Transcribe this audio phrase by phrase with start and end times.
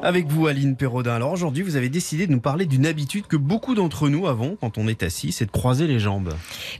[0.00, 1.14] Avec vous, Aline Perrodin.
[1.16, 4.56] Alors aujourd'hui, vous avez décidé de nous parler d'une habitude que beaucoup d'entre nous avons
[4.60, 6.32] quand on est assis, c'est de croiser les jambes.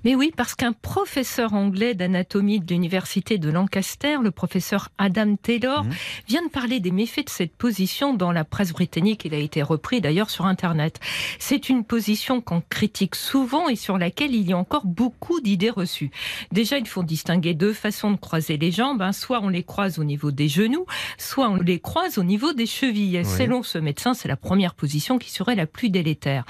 [0.04, 5.82] Mais oui, parce qu'un professeur anglais d'anatomie de l'université de Lancaster, le professeur Adam Taylor,
[5.84, 5.90] Mhm.
[6.28, 9.22] vient de parler des méfaits de cette position dans la presse britannique.
[9.24, 11.00] Il a été repris d'ailleurs sur Internet.
[11.40, 15.70] C'est une position qu'on critique souvent et sur laquelle il y a encore beaucoup d'idées
[15.70, 16.12] reçues.
[16.52, 19.02] Déjà, il faut distinguer deux façons de croiser les jambes.
[19.02, 19.12] hein.
[19.12, 20.86] Soit on les croise au niveau des genoux,
[21.18, 23.07] soit on les croise au niveau des chevilles.
[23.24, 26.44] Selon ce médecin, c'est la première position qui serait la plus délétère.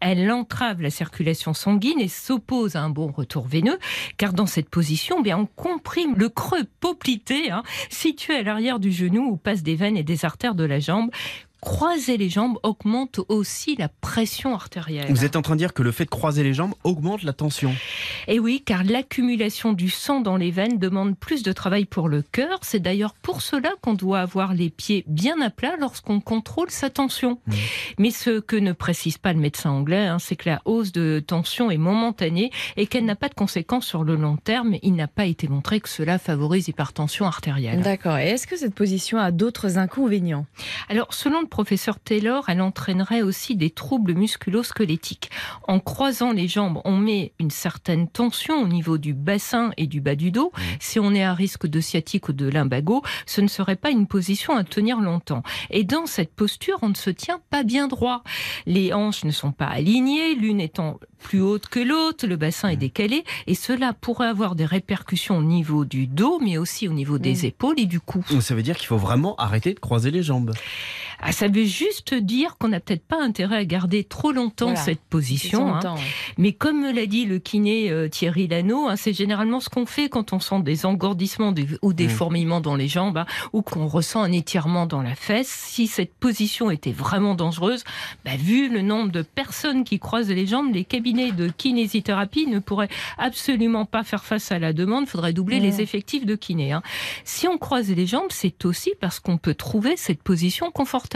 [0.00, 3.78] Elle entrave la circulation sanguine et s'oppose à un bon retour veineux,
[4.16, 8.92] car dans cette position, bien, on comprime le creux poplité hein, situé à l'arrière du
[8.92, 11.10] genou où passent des veines et des artères de la jambe.
[11.64, 15.06] Croiser les jambes augmente aussi la pression artérielle.
[15.08, 17.32] Vous êtes en train de dire que le fait de croiser les jambes augmente la
[17.32, 17.74] tension.
[18.28, 22.20] Et oui, car l'accumulation du sang dans les veines demande plus de travail pour le
[22.20, 22.58] cœur.
[22.62, 26.90] C'est d'ailleurs pour cela qu'on doit avoir les pieds bien à plat lorsqu'on contrôle sa
[26.90, 27.38] tension.
[27.46, 27.54] Mmh.
[27.98, 31.24] Mais ce que ne précise pas le médecin anglais, hein, c'est que la hausse de
[31.26, 34.76] tension est momentanée et qu'elle n'a pas de conséquences sur le long terme.
[34.82, 37.80] Il n'a pas été montré que cela favorise l'hypertension artérielle.
[37.80, 38.18] D'accord.
[38.18, 40.44] Et est-ce que cette position a d'autres inconvénients?
[40.90, 45.30] Alors, selon le professeur Taylor, elle entraînerait aussi des troubles musculo-squelettiques.
[45.68, 50.00] En croisant les jambes, on met une certaine tension au niveau du bassin et du
[50.00, 50.50] bas du dos.
[50.80, 54.08] Si on est à risque de sciatique ou de lumbago, ce ne serait pas une
[54.08, 55.44] position à tenir longtemps.
[55.70, 58.24] Et dans cette posture, on ne se tient pas bien droit.
[58.66, 62.76] Les hanches ne sont pas alignées, l'une étant plus haute que l'autre, le bassin est
[62.76, 67.18] décalé, et cela pourrait avoir des répercussions au niveau du dos, mais aussi au niveau
[67.18, 68.24] des épaules et du cou.
[68.40, 70.52] Ça veut dire qu'il faut vraiment arrêter de croiser les jambes.
[71.26, 74.80] Ah, ça veut juste dire qu'on n'a peut-être pas intérêt à garder trop longtemps Voilà.
[74.80, 75.68] cette position.
[75.68, 75.74] hein.
[75.76, 76.00] Longtemps, ouais.
[76.36, 79.86] Mais comme me l'a dit le kiné euh, Thierry Lano, hein, c'est généralement ce qu'on
[79.86, 82.10] fait quand on sent des engourdissements du- ou des Mm.
[82.10, 85.48] fourmillements dans les jambes hein, ou qu'on ressent un étirement dans la fesse.
[85.48, 87.84] Si cette position était vraiment dangereuse,
[88.26, 92.58] bah, vu le nombre de personnes qui croisent les jambes, les cabinets de kinésithérapie ne
[92.58, 95.04] pourraient absolument pas faire face à la demande.
[95.06, 96.72] Il faudrait doubler les effectifs de kiné.
[96.72, 96.82] hein.
[97.24, 101.13] Si on croise les jambes, c'est aussi parce qu'on peut trouver cette position confortable.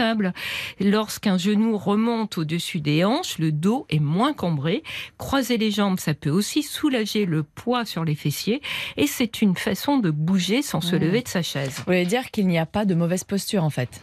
[0.79, 4.83] Lorsqu'un genou remonte au-dessus des hanches, le dos est moins cambré.
[5.17, 8.61] Croiser les jambes, ça peut aussi soulager le poids sur les fessiers
[8.97, 10.99] et c'est une façon de bouger sans se Mmh.
[10.99, 11.75] lever de sa chaise.
[11.77, 14.01] Vous voulez dire qu'il n'y a pas de mauvaise posture en fait?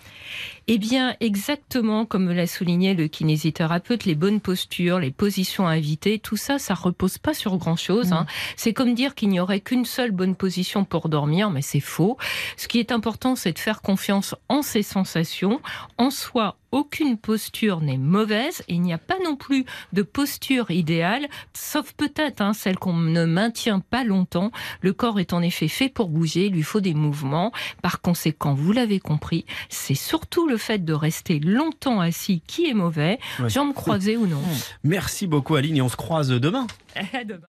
[0.69, 6.19] Eh bien, exactement comme l'a souligné le kinésithérapeute, les bonnes postures, les positions à éviter,
[6.19, 8.13] tout ça, ça repose pas sur grand-chose.
[8.13, 8.27] hein.
[8.57, 12.17] C'est comme dire qu'il n'y aurait qu'une seule bonne position pour dormir, mais c'est faux.
[12.57, 15.61] Ce qui est important, c'est de faire confiance en ses sensations.
[15.99, 20.71] En soi, aucune posture n'est mauvaise et il n'y a pas non plus de posture
[20.71, 24.51] idéale, sauf peut-être hein, celle qu'on ne maintient pas longtemps.
[24.81, 27.53] Le corps est en effet fait pour bouger, il lui faut des mouvements.
[27.83, 32.75] Par conséquent, vous l'avez compris, c'est surtout le fait de rester longtemps assis qui est
[32.75, 33.49] mauvais, Ouais.
[33.51, 34.43] jambes croisées ou non.
[34.85, 36.67] Merci beaucoup Aline et on se croise demain.
[37.13, 37.47] À demain.